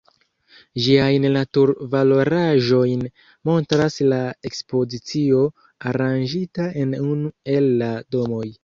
Ĝiajn 0.85 1.27
natur-valoraĵojn 1.35 3.05
montras 3.51 4.01
la 4.15 4.21
ekspozicio 4.51 5.45
aranĝita 5.93 6.71
en 6.85 6.99
unu 7.07 7.35
el 7.57 7.75
la 7.85 7.97
domoj. 8.19 8.47